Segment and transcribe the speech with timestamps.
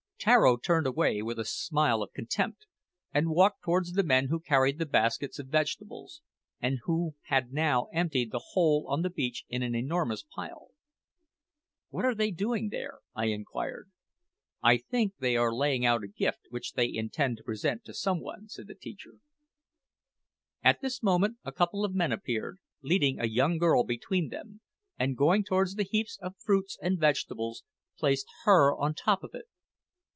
[0.23, 2.67] Tararo turned away with a smile of contempt,
[3.11, 6.21] and walked towards the men who carried the baskets of vegetables,
[6.61, 10.69] and who had now emptied the whole on the beach in an enormous pile.
[11.89, 13.89] "What are they doing there?" I inquired.
[14.61, 17.93] "I think that they are laying out a gift which they intend to present to
[17.95, 19.15] some one," said the teacher.
[20.63, 24.61] At this moment a couple of men appeared, leading a young girl between them,
[24.99, 27.63] and going towards the heap of fruits and vegetables,
[27.97, 29.45] placed her on top of it.